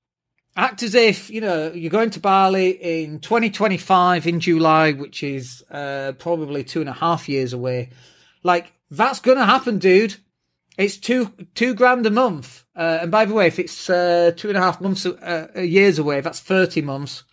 act 0.55 0.83
as 0.83 0.95
if, 0.95 1.29
you 1.29 1.41
know, 1.41 1.71
you're 1.71 1.89
going 1.89 2.09
to 2.11 2.19
Bali 2.19 2.69
in 2.69 3.19
2025 3.19 4.27
in 4.27 4.39
July, 4.39 4.91
which 4.93 5.23
is 5.23 5.63
uh, 5.71 6.13
probably 6.17 6.63
two 6.63 6.79
and 6.81 6.89
a 6.89 6.93
half 6.93 7.27
years 7.27 7.53
away. 7.53 7.89
Like, 8.43 8.73
that's 8.89 9.19
going 9.19 9.37
to 9.37 9.45
happen, 9.45 9.79
dude. 9.79 10.15
It's 10.77 10.97
two 10.97 11.33
two 11.53 11.73
grand 11.73 12.05
a 12.05 12.09
month. 12.09 12.65
Uh, 12.75 12.99
and 13.01 13.11
by 13.11 13.25
the 13.25 13.33
way, 13.33 13.47
if 13.47 13.59
it's 13.59 13.89
uh, 13.89 14.31
two 14.35 14.47
and 14.47 14.57
a 14.57 14.61
half 14.61 14.81
months 14.81 15.05
uh, 15.05 15.47
years 15.55 15.99
away, 15.99 16.21
that's 16.21 16.39
thirty 16.39 16.81
months. 16.81 17.23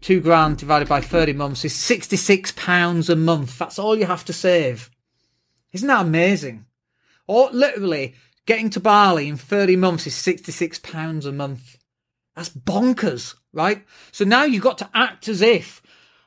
Two 0.00 0.20
grand 0.20 0.58
divided 0.58 0.86
by 0.86 1.00
thirty 1.00 1.32
months 1.32 1.64
is 1.64 1.74
sixty 1.74 2.16
six 2.16 2.52
pounds 2.52 3.08
a 3.08 3.16
month. 3.16 3.58
That's 3.58 3.78
all 3.78 3.98
you 3.98 4.06
have 4.06 4.24
to 4.26 4.32
save. 4.32 4.90
Isn't 5.72 5.88
that 5.88 6.06
amazing? 6.06 6.66
Or 7.26 7.50
literally, 7.50 8.14
Getting 8.46 8.70
to 8.70 8.80
Bali 8.80 9.28
in 9.28 9.36
30 9.36 9.76
months 9.76 10.06
is 10.06 10.14
£66 10.14 11.26
a 11.26 11.32
month. 11.32 11.78
That's 12.34 12.48
bonkers, 12.48 13.34
right? 13.52 13.84
So 14.12 14.24
now 14.24 14.44
you've 14.44 14.62
got 14.62 14.78
to 14.78 14.90
act 14.94 15.28
as 15.28 15.42
if. 15.42 15.82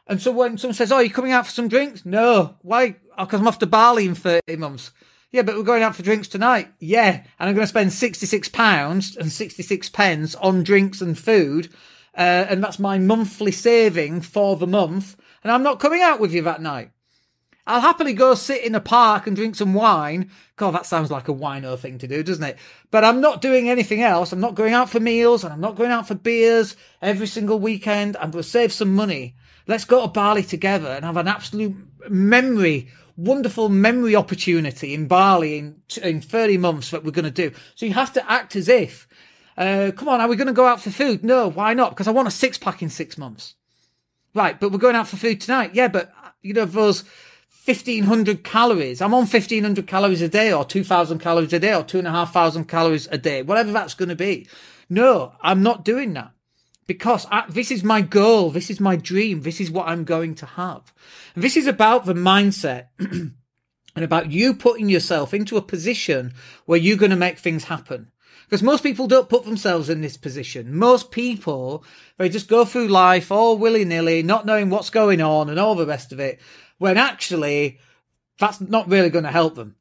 And 0.08 0.22
so 0.22 0.32
when 0.32 0.58
someone 0.58 0.75
says, 0.75 0.91
Oh, 0.91 1.00
you 1.00 1.10
coming 1.10 1.32
out 1.32 1.46
for 1.46 1.51
some 1.51 1.67
drinks? 1.67 2.05
No. 2.05 2.58
Why? 2.62 2.98
Because 3.17 3.39
I'm 3.39 3.48
off 3.48 3.60
to 3.60 3.65
Bali 3.65 4.05
in 4.05 4.15
30 4.15 4.58
months. 4.58 4.91
Yeah, 5.32 5.41
but 5.41 5.55
we're 5.55 5.63
going 5.63 5.82
out 5.82 5.96
for 5.96 6.03
drinks 6.03 6.27
tonight. 6.27 6.72
Yeah. 6.79 7.24
And 7.39 7.50
I'm 7.50 7.55
going 7.55 7.63
to 7.63 7.67
spend 7.67 7.89
£66 7.89 9.17
and 9.17 9.32
66 9.32 9.89
pence 9.89 10.36
on 10.36 10.63
drinks 10.63 11.01
and 11.01 11.17
food. 11.17 11.74
Uh, 12.15 12.46
and 12.48 12.63
that's 12.63 12.77
my 12.77 13.00
monthly 13.00 13.51
saving 13.51 14.22
for 14.22 14.55
the 14.55 14.67
month. 14.67 15.15
And 15.43 15.51
I'm 15.51 15.63
not 15.63 15.79
coming 15.79 16.03
out 16.03 16.20
with 16.20 16.34
you 16.34 16.43
that 16.43 16.62
night. 16.62 16.91
I'll 17.65 17.82
happily 17.82 18.13
go 18.13 18.34
sit 18.34 18.63
in 18.63 18.75
a 18.75 18.82
park 18.82 19.25
and 19.25 19.36
drink 19.36 19.55
some 19.55 19.74
wine. 19.74 20.29
God, 20.58 20.72
that 20.72 20.86
sounds 20.86 21.10
like 21.10 21.29
a 21.29 21.34
wino 21.34 21.79
thing 21.79 21.98
to 22.00 22.08
do, 22.08 22.22
doesn't 22.22 22.43
it? 22.43 22.58
But 22.91 23.05
I'm 23.05 23.22
not 23.22 23.41
doing 23.41 23.70
anything 23.70 24.01
else. 24.01 24.32
I'm 24.34 24.41
not 24.41 24.55
going 24.55 24.74
out 24.74 24.89
for 24.89 25.00
meals 25.00 25.43
and 25.43 25.53
I'm 25.53 25.62
not 25.62 25.75
going 25.75 25.91
out 25.91 26.08
for 26.08 26.15
beers 26.15 26.75
every 27.01 27.27
single 27.27 27.60
weekend. 27.60 28.17
I'm 28.17 28.32
going 28.32 28.43
to 28.43 28.50
save 28.50 28.74
some 28.74 28.93
money. 28.93 29.36
Let's 29.65 29.86
go 29.86 30.01
to 30.01 30.08
Bali 30.10 30.43
together 30.43 30.89
and 30.89 31.05
have 31.05 31.15
an 31.15 31.29
absolute 31.29 31.75
memory, 32.10 32.89
wonderful 33.15 33.70
memory 33.70 34.13
opportunity 34.13 34.93
in 34.93 35.08
Bali 35.08 35.58
in, 35.58 35.82
in 36.01 36.20
30 36.20 36.58
months 36.58 36.91
that 36.91 37.05
we're 37.05 37.12
going 37.12 37.24
to 37.24 37.32
do. 37.32 37.55
So 37.75 37.86
you 37.86 37.93
have 37.93 38.12
to 38.13 38.32
act 38.32 38.58
as 38.58 38.67
if. 38.67 39.08
Uh, 39.58 39.91
come 39.96 40.10
on, 40.10 40.20
are 40.20 40.27
we 40.27 40.36
going 40.36 40.48
to 40.48 40.53
go 40.53 40.65
out 40.65 40.82
for 40.82 40.91
food? 40.91 41.24
No, 41.24 41.50
why 41.50 41.74
not? 41.74 41.91
Because 41.91 42.10
I 42.10 42.12
want 42.12 42.27
a 42.27 42.32
six 42.32 42.58
pack 42.58 42.82
in 42.82 42.89
six 42.89 43.17
months. 43.17 43.55
Right, 44.36 44.60
but 44.60 44.72
we're 44.72 44.79
going 44.79 44.96
out 44.96 45.08
for 45.08 45.15
food 45.15 45.39
tonight. 45.39 45.75
Yeah, 45.75 45.88
but 45.88 46.12
you 46.41 46.53
know, 46.53 46.65
those 46.65 47.03
1500 47.65 48.43
calories, 48.43 49.01
I'm 49.01 49.13
on 49.13 49.22
1500 49.22 49.88
calories 49.88 50.22
a 50.22 50.27
day 50.27 50.51
or 50.51 50.65
2000 50.65 51.20
calories 51.20 51.53
a 51.53 51.60
day 51.60 51.74
or 51.74 51.84
two 51.84 51.98
and 51.98 52.08
a 52.08 52.12
half 52.12 52.34
thousand 52.34 52.65
calories 52.65 53.08
a 53.10 53.17
day, 53.17 53.41
whatever 53.41 53.72
that's 53.72 53.93
going 53.93 54.10
to 54.10 54.15
be. 54.15 54.48
No, 54.89 55.34
I'm 55.41 55.63
not 55.63 55.86
doing 55.86 56.12
that 56.13 56.32
because 56.88 57.25
I, 57.32 57.46
this 57.48 57.72
is 57.72 57.82
my 57.82 58.01
goal. 58.01 58.50
This 58.50 58.70
is 58.70 58.82
my 58.82 58.98
dream. 58.98 59.41
This 59.41 59.62
is 59.62 59.72
what 59.72 59.88
I'm 59.88 60.03
going 60.03 60.36
to 60.36 60.46
have. 60.46 60.93
And 61.36 61.43
this 61.43 61.55
is 61.55 61.65
about 61.65 62.05
the 62.05 62.13
mindset 62.13 62.88
and 63.00 63.34
about 63.96 64.29
you 64.29 64.53
putting 64.53 64.89
yourself 64.89 65.34
into 65.34 65.55
a 65.55 65.62
position 65.62 66.34
where 66.65 66.79
you're 66.79 66.98
going 66.98 67.12
to 67.12 67.15
make 67.15 67.39
things 67.39 67.65
happen. 67.65 68.12
Because 68.46 68.62
most 68.62 68.84
people 68.84 69.08
don't 69.08 69.29
put 69.29 69.46
themselves 69.46 69.89
in 69.89 70.01
this 70.01 70.17
position. 70.17 70.75
Most 70.75 71.12
people, 71.12 71.86
they 72.17 72.27
just 72.27 72.50
go 72.50 72.65
through 72.65 72.89
life 72.89 73.32
all 73.32 73.58
willy 73.58 73.86
nilly, 73.86 74.22
not 74.22 74.46
knowing 74.46 74.70
what's 74.70 74.89
going 74.89 75.22
on 75.22 75.50
and 75.50 75.60
all 75.60 75.75
the 75.75 75.86
rest 75.86 76.12
of 76.12 76.20
it, 76.20 76.41
when 76.84 76.98
actually 76.98 77.80
that's 78.40 78.60
not 78.60 78.90
really 78.90 79.10
going 79.10 79.24
to 79.24 79.32
help 79.32 79.56
them. 79.56 79.78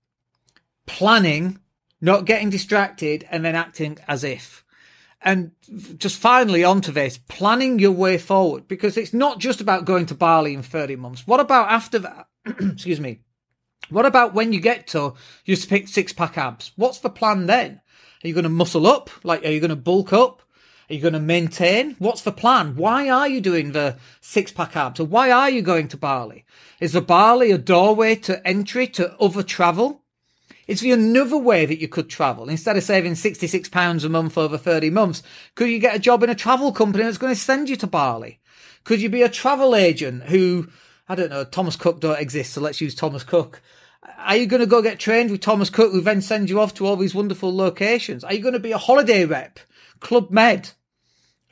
Planning, 0.87 1.59
not 2.01 2.27
getting 2.27 2.49
distracted, 2.49 3.27
and 3.29 3.45
then 3.45 3.57
acting 3.57 3.99
as 4.07 4.23
if. 4.23 4.65
And 5.21 5.51
just 5.97 6.17
finally 6.17 6.63
onto 6.63 6.93
this, 6.93 7.19
planning 7.19 7.81
your 7.81 7.91
way 7.91 8.19
forward, 8.19 8.69
because 8.69 8.97
it's 8.97 9.13
not 9.13 9.41
just 9.41 9.61
about 9.61 9.85
going 9.85 10.07
to 10.07 10.15
Bali 10.15 10.55
in 10.55 10.63
30 10.63 10.95
months. 10.95 11.27
What 11.27 11.41
about 11.41 11.73
after 11.73 11.99
that? 11.99 12.29
Excuse 12.47 13.01
me. 13.01 13.19
What 13.91 14.07
about 14.07 14.33
when 14.33 14.53
you 14.53 14.61
get 14.61 14.87
to 14.89 15.15
you 15.45 15.57
your 15.57 15.87
six 15.87 16.13
pack 16.13 16.39
abs? 16.39 16.71
What's 16.77 17.01
the 17.01 17.11
plan 17.11 17.47
then? 17.47 17.81
Are 18.23 18.29
you 18.29 18.33
going 18.33 18.45
to 18.45 18.49
muscle 18.49 18.87
up? 18.87 19.11
Like, 19.25 19.45
are 19.45 19.51
you 19.51 19.59
going 19.59 19.71
to 19.71 19.77
bulk 19.77 20.13
up? 20.13 20.41
Are 20.93 20.95
you 20.95 21.01
going 21.01 21.15
to 21.15 21.21
maintain? 21.21 21.97
What's 21.99 22.21
the 22.21 22.31
plan? 22.31 22.77
Why 22.77 23.09
are 23.09 23.27
you 23.27 23.41
doing 23.41 23.73
the 23.73 23.97
six 24.21 24.53
pack 24.53 24.77
abs? 24.77 25.01
Or 25.01 25.07
why 25.07 25.31
are 25.31 25.49
you 25.49 25.63
going 25.63 25.89
to 25.89 25.97
Bali? 25.97 26.45
Is 26.81 26.93
the 26.93 27.01
Bali 27.01 27.51
a 27.51 27.57
doorway 27.57 28.15
to 28.17 28.47
entry 28.47 28.87
to 28.89 29.19
other 29.19 29.43
travel? 29.43 30.03
Is 30.67 30.83
there 30.83 30.93
another 30.93 31.39
way 31.39 31.65
that 31.65 31.81
you 31.81 31.89
could 31.89 32.11
travel? 32.11 32.51
Instead 32.51 32.77
of 32.77 32.83
saving 32.83 33.15
£66 33.15 34.05
a 34.05 34.09
month 34.11 34.37
over 34.37 34.59
30 34.59 34.91
months, 34.91 35.23
could 35.55 35.71
you 35.71 35.79
get 35.79 35.97
a 35.97 35.99
job 35.99 36.23
in 36.25 36.29
a 36.29 36.35
travel 36.35 36.73
company 36.73 37.05
that's 37.05 37.17
going 37.17 37.35
to 37.35 37.41
send 37.41 37.71
you 37.71 37.77
to 37.77 37.87
Bali? 37.87 38.39
Could 38.85 39.01
you 39.01 39.09
be 39.09 39.23
a 39.23 39.31
travel 39.31 39.75
agent 39.75 40.25
who, 40.25 40.69
I 41.09 41.15
don't 41.15 41.31
know, 41.31 41.45
Thomas 41.45 41.75
Cook 41.75 42.01
don't 42.03 42.21
exist, 42.21 42.53
so 42.53 42.61
let's 42.61 42.83
use 42.83 42.95
Thomas 42.95 43.25
Cook. 43.25 43.63
Are 44.19 44.37
you 44.37 44.45
going 44.45 44.61
to 44.61 44.67
go 44.67 44.83
get 44.83 44.99
trained 44.99 45.31
with 45.31 45.41
Thomas 45.41 45.71
Cook, 45.71 45.93
who 45.93 46.03
then 46.03 46.21
sends 46.21 46.51
you 46.51 46.61
off 46.61 46.75
to 46.75 46.87
all 46.87 46.97
these 46.97 47.15
wonderful 47.15 47.57
locations? 47.57 48.25
Are 48.25 48.35
you 48.35 48.43
going 48.43 48.53
to 48.53 48.61
be 48.61 48.73
a 48.73 48.79
holiday 48.79 49.25
rep? 49.25 49.59
Club 49.99 50.31
Med. 50.31 50.73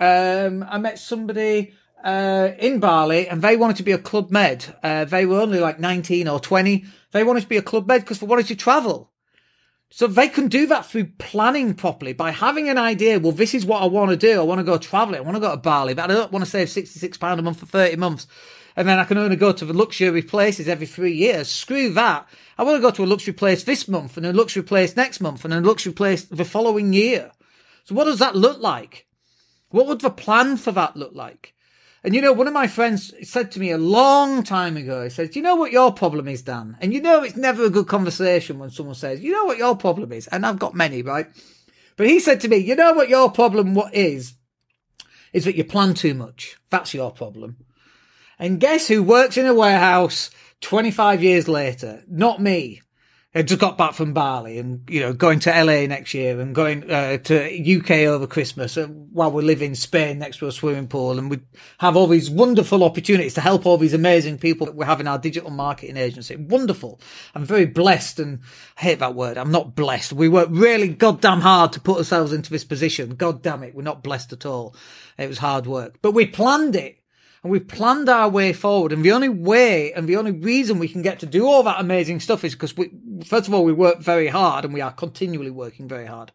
Um, 0.00 0.64
I 0.68 0.78
met 0.78 0.98
somebody 0.98 1.74
uh, 2.02 2.50
in 2.58 2.80
Bali 2.80 3.28
and 3.28 3.42
they 3.42 3.56
wanted 3.56 3.76
to 3.76 3.82
be 3.82 3.92
a 3.92 3.98
Club 3.98 4.30
Med. 4.30 4.64
Uh, 4.82 5.04
they 5.04 5.26
were 5.26 5.40
only 5.40 5.60
like 5.60 5.78
19 5.78 6.26
or 6.26 6.40
20. 6.40 6.84
They 7.12 7.22
wanted 7.22 7.42
to 7.42 7.48
be 7.48 7.58
a 7.58 7.62
Club 7.62 7.86
Med 7.86 8.00
because 8.00 8.18
they 8.18 8.26
wanted 8.26 8.46
to 8.46 8.56
travel. 8.56 9.10
So 9.90 10.06
they 10.06 10.28
can 10.28 10.48
do 10.48 10.66
that 10.66 10.86
through 10.86 11.12
planning 11.18 11.74
properly 11.74 12.12
by 12.12 12.30
having 12.30 12.68
an 12.68 12.78
idea. 12.78 13.18
Well, 13.18 13.32
this 13.32 13.54
is 13.54 13.66
what 13.66 13.82
I 13.82 13.86
want 13.86 14.10
to 14.10 14.16
do. 14.16 14.40
I 14.40 14.44
want 14.44 14.60
to 14.60 14.64
go 14.64 14.78
traveling. 14.78 15.18
I 15.18 15.22
want 15.22 15.36
to 15.36 15.40
go 15.40 15.50
to 15.50 15.56
Bali, 15.56 15.94
but 15.94 16.10
I 16.10 16.14
don't 16.14 16.32
want 16.32 16.44
to 16.44 16.50
save 16.50 16.68
£66 16.68 17.38
a 17.38 17.42
month 17.42 17.58
for 17.58 17.66
30 17.66 17.96
months 17.96 18.26
and 18.76 18.88
then 18.88 18.98
I 18.98 19.04
can 19.04 19.18
only 19.18 19.36
go 19.36 19.52
to 19.52 19.64
the 19.64 19.74
luxury 19.74 20.22
places 20.22 20.68
every 20.68 20.86
three 20.86 21.12
years. 21.12 21.50
Screw 21.50 21.90
that. 21.90 22.28
I 22.56 22.62
want 22.62 22.76
to 22.76 22.82
go 22.82 22.90
to 22.90 23.04
a 23.04 23.06
luxury 23.06 23.34
place 23.34 23.64
this 23.64 23.88
month 23.88 24.16
and 24.16 24.24
a 24.24 24.32
luxury 24.32 24.62
place 24.62 24.96
next 24.96 25.20
month 25.20 25.44
and 25.44 25.52
a 25.52 25.60
luxury 25.60 25.92
place 25.92 26.24
the 26.24 26.44
following 26.44 26.92
year. 26.92 27.32
So 27.84 27.94
what 27.94 28.04
does 28.04 28.20
that 28.20 28.36
look 28.36 28.60
like? 28.60 29.06
What 29.70 29.86
would 29.86 30.00
the 30.00 30.10
plan 30.10 30.56
for 30.56 30.72
that 30.72 30.96
look 30.96 31.14
like? 31.14 31.54
And 32.02 32.14
you 32.14 32.22
know, 32.22 32.32
one 32.32 32.46
of 32.46 32.54
my 32.54 32.66
friends 32.66 33.12
said 33.28 33.52
to 33.52 33.60
me 33.60 33.70
a 33.70 33.78
long 33.78 34.42
time 34.42 34.76
ago, 34.76 35.04
he 35.04 35.10
said, 35.10 35.36
you 35.36 35.42
know 35.42 35.54
what 35.54 35.72
your 35.72 35.92
problem 35.92 36.28
is, 36.28 36.42
Dan? 36.42 36.76
And 36.80 36.94
you 36.94 37.00
know, 37.00 37.22
it's 37.22 37.36
never 37.36 37.64
a 37.64 37.70
good 37.70 37.88
conversation 37.88 38.58
when 38.58 38.70
someone 38.70 38.94
says, 38.94 39.20
You 39.20 39.32
know 39.32 39.44
what 39.44 39.58
your 39.58 39.76
problem 39.76 40.12
is? 40.12 40.26
And 40.28 40.46
I've 40.46 40.58
got 40.58 40.74
many, 40.74 41.02
right? 41.02 41.26
But 41.96 42.06
he 42.06 42.18
said 42.18 42.40
to 42.40 42.48
me, 42.48 42.56
You 42.56 42.74
know 42.74 42.94
what 42.94 43.10
your 43.10 43.30
problem 43.30 43.74
what 43.74 43.94
is? 43.94 44.34
Is 45.32 45.44
that 45.44 45.56
you 45.56 45.64
plan 45.64 45.94
too 45.94 46.14
much. 46.14 46.56
That's 46.70 46.94
your 46.94 47.10
problem. 47.10 47.58
And 48.38 48.58
guess 48.58 48.88
who 48.88 49.02
works 49.02 49.36
in 49.36 49.44
a 49.46 49.54
warehouse 49.54 50.30
25 50.62 51.22
years 51.22 51.46
later? 51.46 52.02
Not 52.08 52.40
me. 52.40 52.80
I 53.32 53.42
just 53.42 53.60
got 53.60 53.78
back 53.78 53.92
from 53.92 54.12
Bali 54.12 54.58
and, 54.58 54.82
you 54.90 54.98
know, 54.98 55.12
going 55.12 55.38
to 55.40 55.50
LA 55.50 55.86
next 55.86 56.14
year 56.14 56.40
and 56.40 56.52
going 56.52 56.90
uh, 56.90 57.18
to 57.18 57.78
UK 57.78 57.90
over 58.08 58.26
Christmas 58.26 58.74
while 58.76 59.30
we 59.30 59.44
live 59.44 59.62
in 59.62 59.76
Spain 59.76 60.18
next 60.18 60.38
to 60.38 60.48
a 60.48 60.52
swimming 60.52 60.88
pool. 60.88 61.16
And 61.16 61.30
we 61.30 61.38
have 61.78 61.96
all 61.96 62.08
these 62.08 62.28
wonderful 62.28 62.82
opportunities 62.82 63.34
to 63.34 63.40
help 63.40 63.66
all 63.66 63.78
these 63.78 63.94
amazing 63.94 64.38
people 64.38 64.66
that 64.66 64.74
we 64.74 64.84
have 64.84 64.98
in 64.98 65.06
our 65.06 65.16
digital 65.16 65.50
marketing 65.50 65.96
agency. 65.96 66.34
Wonderful. 66.34 67.00
I'm 67.32 67.44
very 67.44 67.66
blessed 67.66 68.18
and 68.18 68.40
I 68.76 68.80
hate 68.80 68.98
that 68.98 69.14
word. 69.14 69.38
I'm 69.38 69.52
not 69.52 69.76
blessed. 69.76 70.12
We 70.12 70.28
work 70.28 70.48
really 70.50 70.88
goddamn 70.88 71.42
hard 71.42 71.72
to 71.74 71.80
put 71.80 71.98
ourselves 71.98 72.32
into 72.32 72.50
this 72.50 72.64
position. 72.64 73.14
God 73.14 73.42
damn 73.42 73.62
it. 73.62 73.76
We're 73.76 73.82
not 73.82 74.02
blessed 74.02 74.32
at 74.32 74.44
all. 74.44 74.74
It 75.16 75.28
was 75.28 75.38
hard 75.38 75.68
work, 75.68 75.98
but 76.02 76.14
we 76.14 76.26
planned 76.26 76.74
it 76.74 77.00
and 77.42 77.50
we 77.50 77.60
planned 77.60 78.08
our 78.08 78.28
way 78.28 78.52
forward. 78.52 78.92
And 78.92 79.04
the 79.04 79.12
only 79.12 79.28
way 79.28 79.92
and 79.92 80.08
the 80.08 80.16
only 80.16 80.32
reason 80.32 80.78
we 80.78 80.88
can 80.88 81.02
get 81.02 81.20
to 81.20 81.26
do 81.26 81.46
all 81.46 81.62
that 81.62 81.80
amazing 81.80 82.20
stuff 82.20 82.44
is 82.44 82.54
because 82.54 82.76
we, 82.76 82.90
first 83.26 83.48
of 83.48 83.54
all, 83.54 83.64
we 83.64 83.72
work 83.72 83.98
very 83.98 84.28
hard 84.28 84.64
and 84.64 84.74
we 84.74 84.80
are 84.80 84.92
continually 84.92 85.50
working 85.50 85.88
very 85.88 86.06
hard. 86.06 86.32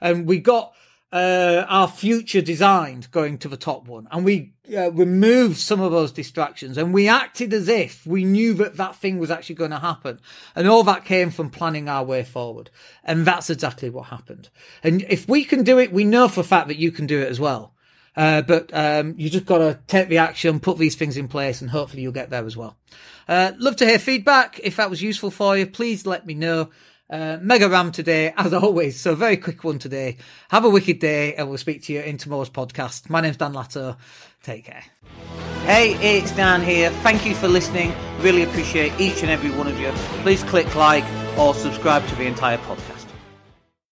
And 0.00 0.26
we 0.26 0.38
got, 0.38 0.74
uh, 1.12 1.64
our 1.68 1.86
future 1.86 2.40
designed 2.40 3.08
going 3.12 3.38
to 3.38 3.46
the 3.48 3.56
top 3.56 3.86
one 3.86 4.08
and 4.10 4.24
we 4.24 4.52
uh, 4.76 4.90
removed 4.90 5.56
some 5.58 5.80
of 5.80 5.92
those 5.92 6.10
distractions 6.10 6.76
and 6.76 6.92
we 6.92 7.06
acted 7.06 7.52
as 7.52 7.68
if 7.68 8.04
we 8.04 8.24
knew 8.24 8.52
that 8.54 8.76
that 8.76 8.96
thing 8.96 9.18
was 9.18 9.30
actually 9.30 9.54
going 9.54 9.70
to 9.70 9.78
happen. 9.78 10.18
And 10.56 10.66
all 10.66 10.82
that 10.84 11.04
came 11.04 11.30
from 11.30 11.50
planning 11.50 11.88
our 11.88 12.04
way 12.04 12.24
forward. 12.24 12.70
And 13.04 13.24
that's 13.24 13.50
exactly 13.50 13.90
what 13.90 14.06
happened. 14.06 14.48
And 14.82 15.02
if 15.08 15.28
we 15.28 15.44
can 15.44 15.62
do 15.62 15.78
it, 15.78 15.92
we 15.92 16.04
know 16.04 16.26
for 16.26 16.40
a 16.40 16.44
fact 16.44 16.68
that 16.68 16.78
you 16.78 16.90
can 16.90 17.06
do 17.06 17.20
it 17.20 17.28
as 17.28 17.38
well. 17.38 17.74
Uh, 18.16 18.42
but 18.42 18.70
um, 18.72 19.14
you 19.16 19.28
just 19.28 19.46
got 19.46 19.58
to 19.58 19.78
take 19.86 20.08
the 20.08 20.18
action, 20.18 20.60
put 20.60 20.78
these 20.78 20.96
things 20.96 21.16
in 21.16 21.28
place, 21.28 21.60
and 21.60 21.70
hopefully 21.70 22.02
you'll 22.02 22.12
get 22.12 22.30
there 22.30 22.46
as 22.46 22.56
well. 22.56 22.76
Uh, 23.28 23.52
love 23.58 23.76
to 23.76 23.86
hear 23.86 23.98
feedback. 23.98 24.60
If 24.62 24.76
that 24.76 24.90
was 24.90 25.02
useful 25.02 25.30
for 25.30 25.56
you, 25.56 25.66
please 25.66 26.06
let 26.06 26.26
me 26.26 26.34
know. 26.34 26.70
Uh, 27.10 27.38
mega 27.40 27.68
ram 27.68 27.92
today, 27.92 28.32
as 28.36 28.54
always. 28.54 28.98
So 28.98 29.14
very 29.14 29.36
quick 29.36 29.62
one 29.62 29.78
today. 29.78 30.16
Have 30.48 30.64
a 30.64 30.70
wicked 30.70 31.00
day, 31.00 31.34
and 31.34 31.48
we'll 31.48 31.58
speak 31.58 31.82
to 31.84 31.92
you 31.92 32.00
in 32.00 32.16
tomorrow's 32.16 32.50
podcast. 32.50 33.10
My 33.10 33.20
name's 33.20 33.36
Dan 33.36 33.52
Latto. 33.52 33.96
Take 34.42 34.64
care. 34.64 34.84
Hey, 35.64 35.94
it's 35.94 36.30
Dan 36.32 36.62
here. 36.62 36.90
Thank 36.90 37.24
you 37.26 37.34
for 37.34 37.48
listening. 37.48 37.94
Really 38.20 38.42
appreciate 38.42 38.98
each 39.00 39.22
and 39.22 39.30
every 39.30 39.50
one 39.50 39.66
of 39.66 39.78
you. 39.78 39.90
Please 40.22 40.42
click 40.44 40.74
like 40.74 41.04
or 41.38 41.54
subscribe 41.54 42.06
to 42.08 42.14
the 42.16 42.26
entire 42.26 42.58
podcast. 42.58 42.93